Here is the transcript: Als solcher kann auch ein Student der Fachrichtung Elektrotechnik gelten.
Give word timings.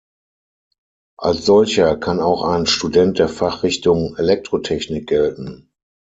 Als 1.19 1.45
solcher 1.45 1.95
kann 1.95 2.19
auch 2.21 2.41
ein 2.41 2.65
Student 2.65 3.19
der 3.19 3.29
Fachrichtung 3.29 4.15
Elektrotechnik 4.17 5.05
gelten. 5.07 5.69